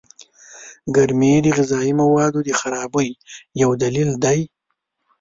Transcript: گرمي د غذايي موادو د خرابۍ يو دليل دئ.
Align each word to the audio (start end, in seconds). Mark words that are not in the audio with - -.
گرمي 0.95 1.33
د 1.45 1.47
غذايي 1.57 1.93
موادو 2.01 2.39
د 2.43 2.49
خرابۍ 2.59 3.09
يو 3.61 3.69
دليل 3.83 4.09
دئ. 4.23 4.39